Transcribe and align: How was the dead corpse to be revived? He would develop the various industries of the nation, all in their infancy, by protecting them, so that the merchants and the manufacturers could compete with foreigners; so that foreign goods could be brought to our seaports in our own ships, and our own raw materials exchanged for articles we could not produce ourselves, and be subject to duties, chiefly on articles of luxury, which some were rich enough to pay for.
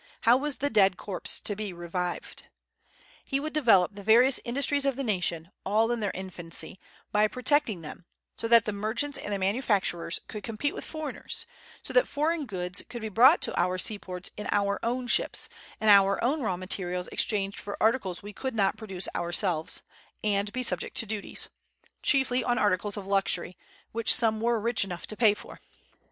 How 0.21 0.35
was 0.35 0.57
the 0.57 0.71
dead 0.71 0.97
corpse 0.97 1.39
to 1.41 1.55
be 1.55 1.71
revived? 1.73 2.45
He 3.23 3.39
would 3.39 3.53
develop 3.53 3.93
the 3.93 4.01
various 4.01 4.39
industries 4.43 4.83
of 4.87 4.95
the 4.95 5.03
nation, 5.03 5.51
all 5.63 5.91
in 5.91 5.99
their 5.99 6.09
infancy, 6.15 6.79
by 7.11 7.27
protecting 7.27 7.81
them, 7.81 8.05
so 8.35 8.47
that 8.47 8.65
the 8.65 8.73
merchants 8.73 9.19
and 9.19 9.31
the 9.31 9.37
manufacturers 9.37 10.19
could 10.27 10.41
compete 10.41 10.73
with 10.73 10.85
foreigners; 10.85 11.45
so 11.83 11.93
that 11.93 12.07
foreign 12.07 12.47
goods 12.47 12.81
could 12.89 13.03
be 13.03 13.09
brought 13.09 13.43
to 13.43 13.55
our 13.55 13.77
seaports 13.77 14.31
in 14.37 14.47
our 14.51 14.79
own 14.81 15.05
ships, 15.05 15.47
and 15.79 15.91
our 15.91 16.17
own 16.23 16.41
raw 16.41 16.57
materials 16.57 17.07
exchanged 17.09 17.59
for 17.59 17.77
articles 17.79 18.23
we 18.23 18.33
could 18.33 18.55
not 18.55 18.77
produce 18.77 19.07
ourselves, 19.15 19.83
and 20.23 20.51
be 20.51 20.63
subject 20.63 20.97
to 20.97 21.05
duties, 21.05 21.49
chiefly 22.01 22.43
on 22.43 22.57
articles 22.57 22.97
of 22.97 23.05
luxury, 23.05 23.55
which 23.91 24.11
some 24.11 24.41
were 24.41 24.59
rich 24.59 24.83
enough 24.83 25.05
to 25.05 25.15
pay 25.15 25.35
for. 25.35 25.59